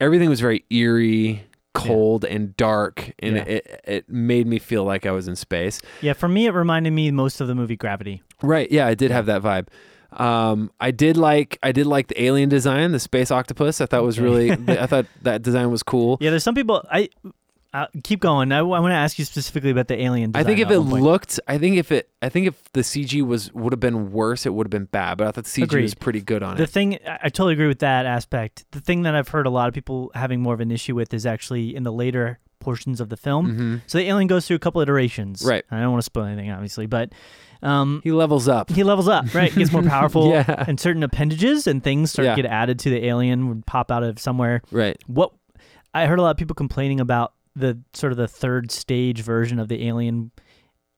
[0.00, 1.44] everything was very eerie,
[1.74, 3.42] cold, and dark, and Yeah.
[3.44, 5.80] it it made me feel like I was in space.
[6.00, 6.12] Yeah.
[6.12, 8.22] For me, it reminded me most of the movie Gravity.
[8.42, 8.70] Right?
[8.70, 9.68] Yeah, I did have that vibe.
[10.12, 13.80] Um, I did like I did like the alien design, the space octopus.
[13.80, 16.18] I thought was really I thought that design was cool.
[16.20, 16.30] Yeah.
[16.30, 16.84] There's some people.
[16.90, 17.08] I.
[17.74, 18.50] Uh, keep going.
[18.50, 20.32] I, want to ask you specifically about the alien.
[20.34, 23.52] I think if it looked, I think if it, I think if the CG was
[23.52, 25.18] would have been worse, it would have been bad.
[25.18, 26.66] But I thought the CG was pretty good on The it.
[26.66, 28.64] The thing, I I totally agree with that aspect.
[28.70, 31.12] The thing that I've heard a lot of people having more of an issue with
[31.12, 33.50] is actually in the later portions of the film.
[33.54, 35.42] hmm So the alien goes through a couple iterations.
[35.44, 35.64] Right.
[35.70, 37.12] I don't want to spoil anything, obviously, but
[37.62, 38.70] um, He levels up.
[38.70, 39.52] he levels up, right?
[39.54, 40.64] Gets more powerful, Yeah.
[40.68, 42.34] and certain appendages and things start Yeah.
[42.36, 44.62] to get added to the alien, would pop out of somewhere.
[44.70, 44.96] Right.
[45.06, 45.32] What
[45.94, 49.58] I heard a lot of people complaining about the sort of the third stage version
[49.58, 50.30] of the alien.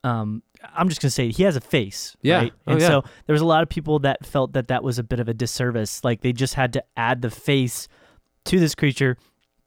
[0.04, 0.42] Um,
[0.74, 2.36] I'm just gonna say he has a face, Yeah.
[2.38, 2.52] right?
[2.66, 2.86] Oh, and yeah.
[2.88, 5.28] so there was a lot of people that felt that that was a bit of
[5.28, 6.02] a disservice.
[6.04, 7.86] Like they just had to add the face
[8.46, 9.16] to this creature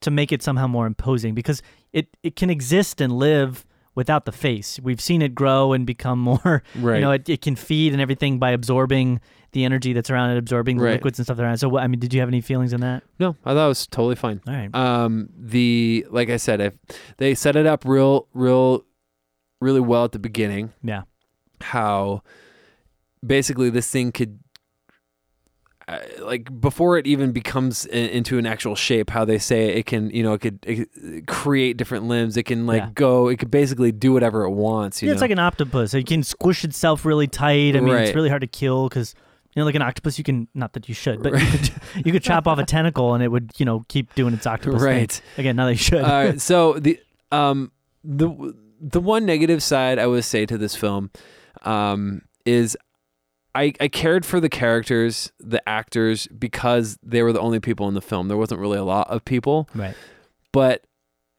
[0.03, 1.61] to make it somehow more imposing because
[1.91, 4.79] it it can exist and live without the face.
[4.81, 6.63] We've seen it grow and become more.
[6.75, 6.95] Right.
[6.95, 9.19] You know, it, it can feed and everything by absorbing
[9.51, 10.93] the energy that's around it, absorbing the Right.
[10.93, 11.53] liquids and stuff around.
[11.53, 11.59] it.
[11.59, 13.03] So, I mean, did you have any feelings on that?
[13.19, 14.41] no, I thought it was totally fine.
[14.47, 14.73] All right.
[14.73, 16.73] Um, the like I said, if
[17.17, 18.83] they set it up real, real,
[19.61, 20.73] really well at the beginning.
[20.83, 21.03] yeah.
[21.61, 22.23] How
[23.25, 24.39] basically this thing could.
[25.87, 29.85] Uh, like before it even becomes in, into an actual shape, how they say it,
[29.85, 32.37] can, you know, it could it, create different limbs.
[32.37, 32.89] It can like Yeah.
[32.93, 33.27] go.
[33.27, 35.01] It could basically do whatever it wants.
[35.01, 35.15] You Yeah, know?
[35.15, 35.93] it's like an octopus.
[35.93, 37.75] It can squish itself really tight.
[37.75, 38.05] I mean, Right.
[38.07, 39.13] it's really hard to kill because
[39.55, 41.71] you know, like an octopus, you can not that you should, but you, could,
[42.07, 44.81] you could chop off a tentacle and it would, you know, keep doing its octopus
[44.81, 44.89] thing.
[44.91, 45.21] right.
[45.37, 46.01] Again, now they should.
[46.03, 46.97] uh, so the
[47.31, 47.71] um
[48.05, 51.11] the the one negative side I would say to this film
[51.63, 52.77] um is
[53.55, 57.93] I, I cared for the characters, the actors, because they were the only people in
[57.93, 58.27] the film.
[58.27, 59.95] There wasn't really a lot of people, right.
[60.51, 60.85] but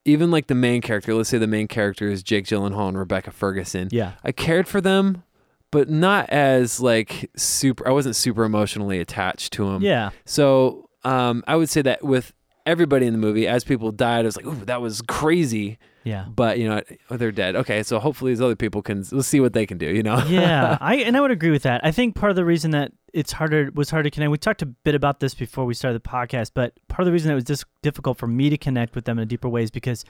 [0.04, 3.30] even like the main character, let's say the main character is Jake Gyllenhaal and Rebecca
[3.30, 3.88] Ferguson.
[3.90, 4.12] Yeah.
[4.22, 5.24] I cared for them,
[5.70, 7.86] but not as like super.
[7.88, 9.82] I wasn't super emotionally attached to them.
[9.82, 10.10] Yeah.
[10.24, 12.32] So um, I would say that with
[12.66, 16.26] everybody in the movie, as people died, I was like, "Ooh, that was crazy." Yeah.
[16.28, 17.56] But you know, oh, they're dead.
[17.56, 19.04] Okay, so hopefully these other people can.
[19.10, 19.86] Let's see what they can do.
[19.86, 20.22] You know?
[20.28, 21.80] yeah, I and I would agree with that.
[21.84, 24.30] I think part of the reason that it's harder was hard to connect.
[24.30, 27.12] We talked a bit about this before we started the podcast, but part of the
[27.12, 29.62] reason it was just difficult for me to connect with them in a deeper way
[29.62, 30.04] is because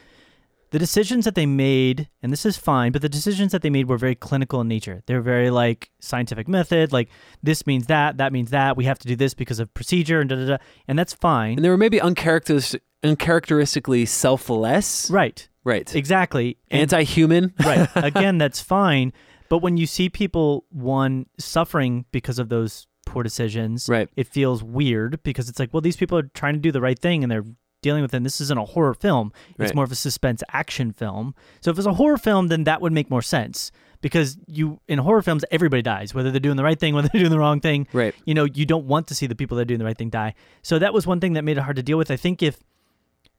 [0.75, 3.89] the decisions that they made, and this is fine, but the decisions that they made
[3.89, 5.05] were very clinical in nature.
[5.07, 7.11] They were very like scientific method, like
[7.45, 8.77] this means that, that means that.
[8.77, 10.57] We have to do this because of procedure and da da da,
[10.89, 11.59] and that's fine.
[11.59, 15.09] and they were maybe uncharacteristic, uncharacteristically selfless.
[15.13, 15.95] right, Right.
[15.95, 16.59] exactly.
[16.71, 17.55] Anti-human.
[17.65, 19.13] right again that's fine
[19.49, 24.09] but when you see people one suffering because of those poor decisions Right.
[24.17, 26.99] it feels weird because it's like well these people are trying to do the right
[26.99, 27.45] thing and they're
[27.83, 29.75] dealing with it and this isn't a horror film it's Right.
[29.75, 32.93] more of a suspense action film so if it's a horror film then that would
[32.93, 36.81] make more sense because you in horror films everybody dies whether they're doing the right
[36.81, 38.15] thing whether they're doing the wrong thing Right.
[38.25, 40.09] you know you don't want to see the people that are doing the right thing
[40.11, 42.43] die so that was one thing that made it hard to deal with i think
[42.43, 42.59] if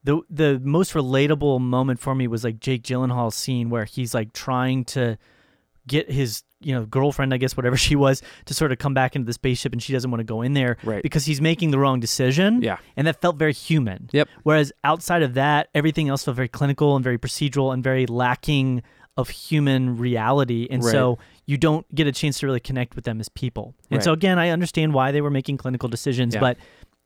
[0.05, 4.31] the the most relatable moment for me was like Jake Gyllenhaal's scene where he's like
[4.33, 5.17] trying to
[5.87, 9.15] get his you know girlfriend, I guess whatever she was, to sort of come back
[9.15, 11.03] into the spaceship, and she doesn't want to go in there Right.
[11.03, 12.61] because he's making the wrong decision.
[12.61, 12.77] Yeah.
[12.95, 14.09] and that felt very human.
[14.13, 14.29] Yep.
[14.43, 18.83] Whereas outside of that, everything else felt very clinical and very procedural and very lacking
[19.17, 20.91] of human reality, and Right.
[20.91, 23.73] so you don't get a chance to really connect with them as people.
[23.91, 26.41] And so again, I understand why they were making clinical decisions, Yeah.
[26.41, 26.57] but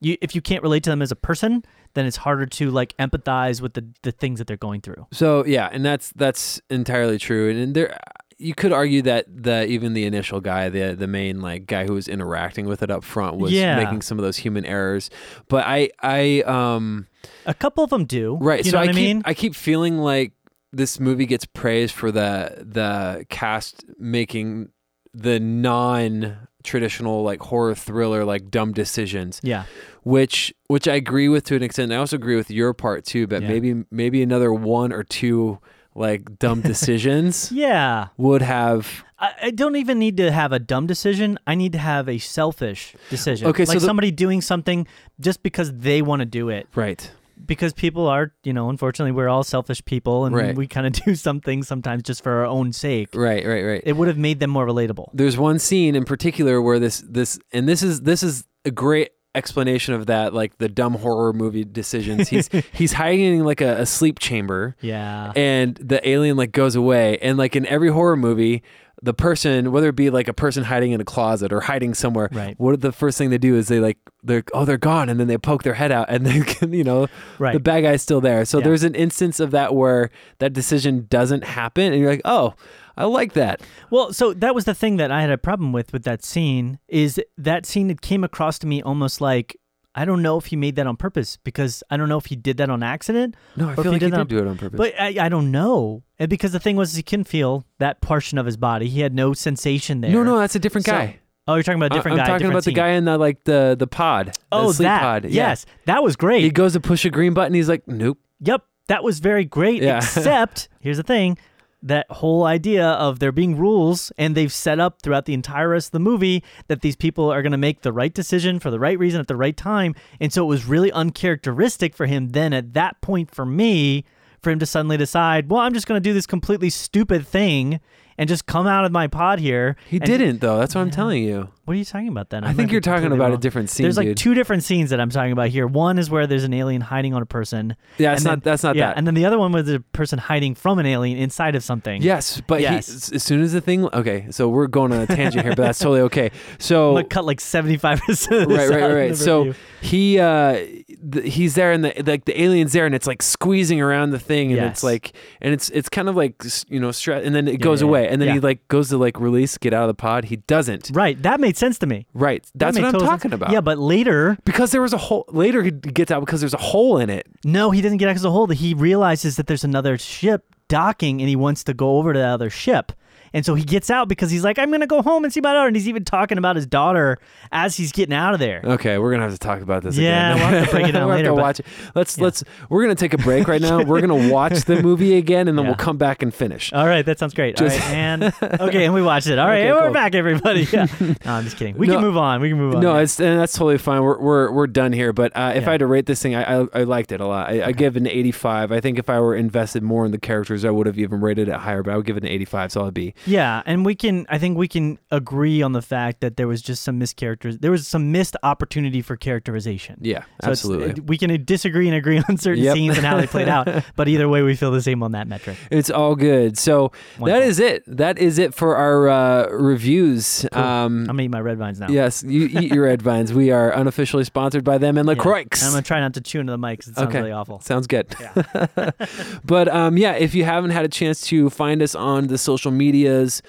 [0.01, 2.95] you, if you can't relate to them as a person, then it's harder to like
[2.97, 5.07] empathize with the, the things that they're going through.
[5.11, 7.49] So yeah, and that's that's entirely true.
[7.49, 7.99] And, and there,
[8.37, 11.93] you could argue that the even the initial guy, the the main like guy who
[11.93, 13.75] was interacting with it up front, was Yeah.
[13.83, 15.09] making some of those human errors.
[15.49, 17.07] But I I um
[17.45, 18.37] A couple of them do.
[18.39, 18.63] right.
[18.63, 19.21] You so know I what I keep mean?
[19.25, 20.31] I keep feeling like
[20.71, 24.69] this movie gets praised for the the cast making
[25.13, 29.63] the non traditional like horror thriller like dumb decisions yeah.
[30.09, 31.91] Which which I agree with to an extent.
[31.93, 33.47] I also agree with your part too, but Yeah.
[33.49, 35.59] maybe maybe another one or two
[35.95, 38.07] like dumb decisions Yeah.
[38.17, 41.37] would have I, I don't even need to have a dumb decision.
[41.45, 43.47] I need to have a selfish decision.
[43.49, 44.87] Okay, so like the- somebody doing something
[45.19, 46.67] just because they want to do it.
[46.75, 47.11] right.
[47.45, 50.53] Because people are, you know, unfortunately, we're all selfish people, and Right.
[50.57, 53.09] we kind of do some things sometimes just for our own sake.
[53.15, 53.81] Right, right, right.
[53.85, 55.07] It would have made them more relatable.
[55.13, 59.11] There's one scene in particular where this this and this is this is a great
[59.35, 62.29] explanation of that like the dumb horror movie decisions.
[62.29, 65.31] He's he's hiding in like a, a sleep chamber Yeah.
[65.35, 68.63] and the alien like goes away and like in every horror movie
[69.01, 72.27] the person whether it be like a person hiding in a closet or hiding somewhere
[72.33, 72.55] Right.
[72.59, 75.27] what the first thing they do is they like they're oh they're gone and then
[75.27, 77.53] they poke their head out and then you know Right.
[77.53, 78.65] the bad guy's still there so Yeah.
[78.65, 82.55] there's an instance of that where that decision doesn't happen and you're like oh
[82.99, 85.91] i like that Well, so that was the thing that I had a problem with
[85.93, 89.55] with that scene is that scene it came across to me almost like
[89.95, 92.35] I don't know if he made that on purpose because I don't know if he
[92.35, 93.35] did that on accident.
[93.55, 95.25] no i feel he like he did did that- do it on purpose But I,
[95.25, 96.03] I don't know.
[96.19, 98.87] And because the thing was he couldn't feel that portion of his body.
[98.87, 100.11] He had no sensation there.
[100.11, 102.27] no no that's a different So- guy Oh, you're talking about a different I- i'm
[102.27, 102.33] guy.
[102.33, 105.01] talking different about the guy in the like the the pod the Oh, sleep that.
[105.01, 105.47] pod Yeah.
[105.49, 106.43] Yes, that was great.
[106.43, 109.81] he goes to push a green button he's like nope Yep, that was very great.
[109.83, 109.97] Yeah.
[109.97, 111.37] Except, here's the thing
[111.81, 115.87] that whole idea of there being rules, and they've set up throughout the entire rest
[115.87, 118.79] of the movie that these people are going to make the right decision for the
[118.79, 119.95] right reason at the right time.
[120.19, 124.03] And so it was really uncharacteristic for him then at that point for me
[124.41, 127.79] for him to suddenly decide, well, I'm just going to do this completely stupid thing
[128.19, 129.75] and just come out of my pod here.
[129.87, 132.43] he didn't though that's what i'm telling you What are you talking about then?
[132.43, 134.17] i might think you're talking about a different scene There's like dude.
[134.17, 135.65] two different scenes that I'm talking about here.
[135.67, 137.75] One is where there's an alien hiding on a person.
[137.97, 139.79] yeah it's and not that's not yeah, that and then the other one was a
[139.79, 142.01] person hiding from an alien inside of something.
[142.01, 143.09] Yes, but Yes.
[143.09, 145.63] He, as- soon as the thing, okay, so we're going on a tangent here, but
[145.63, 146.31] that's totally okay.
[146.57, 148.49] So I'm cut like 75 percent.
[148.51, 149.15] right, right, right, right.
[149.15, 150.65] So he, uh,
[151.11, 154.19] th- he's there, and the like the alien's there, and it's like squeezing around the
[154.19, 154.71] thing, and Yes.
[154.71, 156.35] it's like, and it's it's kind of like
[156.69, 158.33] you know, stress, and then it Yeah, goes yeah, away, and then yeah.
[158.35, 160.25] he like goes to like release, get out of the pod.
[160.25, 160.91] He doesn't.
[160.93, 162.05] right, that made sense to me.
[162.13, 163.21] Right, that's made what I'm total sense.
[163.21, 163.51] talking about.
[163.51, 165.25] Yeah, but later, because there was a hole.
[165.29, 167.27] Later, he gets out because there's a hole in it.
[167.43, 168.47] no, he doesn't get access to the hole.
[168.47, 172.29] He realizes that there's another ship docking, and he wants to go over to that
[172.33, 172.91] other ship.
[173.33, 175.53] And so he gets out because he's like, I'm gonna go home and see my
[175.53, 175.67] daughter.
[175.67, 177.19] And he's even talking about his daughter
[177.51, 178.61] as he's getting out of there.
[178.63, 180.51] Okay, we're gonna have to talk about this Yeah, again.
[180.51, 181.65] we'll have to break it down we'll have later, to but- watch it.
[181.95, 182.23] Let's Yeah.
[182.25, 183.83] let's we're gonna take a break right now.
[183.83, 185.71] we're gonna watch the movie again, and then Yeah.
[185.71, 186.71] we'll come back and finish.
[186.73, 187.55] All right, that sounds great.
[187.57, 188.23] Just- All right, and
[188.61, 189.37] okay, and we watched it.
[189.39, 189.93] All right, Okay, we're cool.
[189.93, 190.67] back, everybody.
[190.71, 190.87] Yeah.
[190.99, 191.77] No, I'm just kidding.
[191.77, 191.95] We No.
[191.95, 192.41] can move on.
[192.41, 192.81] We can move on.
[192.81, 194.01] No, it's and that's totally fine.
[194.03, 195.13] We're we're, we're done here.
[195.13, 195.69] But uh, if Yeah.
[195.69, 197.49] I had to rate this thing, I I, I liked it a lot.
[197.49, 198.71] I, I give it an 85.
[198.71, 201.47] I think if I were invested more in the characters, I would have even rated
[201.49, 201.83] it higher.
[201.83, 202.71] But I would give it an 85.
[202.71, 204.25] So I'd be Yeah, and we can.
[204.29, 207.59] I think we can agree on the fact that there was just some mischaracters.
[207.61, 209.97] There was some missed opportunity for characterization.
[210.01, 211.01] yeah, So absolutely.
[211.01, 212.73] we can disagree and agree on certain Yep.
[212.75, 215.27] scenes and how they played out, but either way, we feel the same on that
[215.27, 215.57] metric.
[215.71, 216.57] It's all good.
[216.57, 216.91] So
[217.23, 217.83] that is it.
[217.87, 220.45] That is it for our uh, reviews.
[220.51, 220.61] Cool.
[220.63, 221.87] Um, I'm gonna eat my red vines now.
[221.89, 223.33] Yes, you eat your red vines.
[223.33, 225.13] We are unofficially sponsored by them and Yeah.
[225.15, 225.41] LaCroix.
[225.41, 227.19] And I'm gonna try not to chew into the mic 'cause it sounds Okay.
[227.19, 227.59] really awful.
[227.61, 228.07] Sounds good.
[228.19, 228.91] Yeah.
[229.43, 232.71] but um, yeah, if you haven't had a chance to find us on the social
[233.09, 233.41] medias,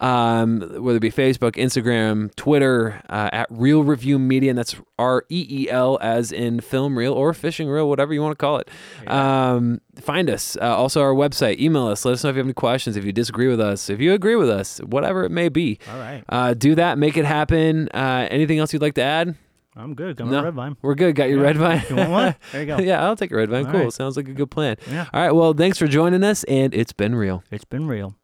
[0.00, 5.24] um, whether it be Facebook, Instagram, Twitter, uh, at Reel Review Media, and that's R
[5.28, 8.58] E E L as in film reel or fishing reel, whatever you want to call
[8.58, 8.68] it.
[9.08, 10.56] Um, find us.
[10.60, 11.58] Uh, also, our website.
[11.58, 12.04] Email us.
[12.04, 12.96] Let us know if you have any questions.
[12.96, 15.78] If you disagree with us, if you agree with us, whatever it may be.
[15.90, 16.98] All right, Uh, do that.
[16.98, 17.88] Make it happen.
[17.92, 19.34] Uh, anything else you'd like to add?
[19.76, 20.16] I'm good.
[20.16, 20.42] Got No.
[20.42, 20.76] red vine.
[20.82, 21.14] We're good.
[21.14, 21.44] Got your Yeah.
[21.44, 21.82] red vine.
[21.88, 22.34] You want one?
[22.50, 22.78] There you go.
[22.82, 23.66] yeah, I'll take a red vine.
[23.66, 23.80] All cool.
[23.84, 23.92] right.
[23.92, 24.76] Sounds like a good plan.
[24.90, 25.06] Yeah.
[25.14, 25.30] All right.
[25.32, 27.44] Well, thanks for joining us, and it's been real.
[27.52, 28.16] It's been real.